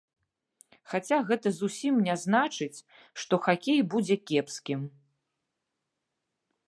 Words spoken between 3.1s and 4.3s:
што хакей будзе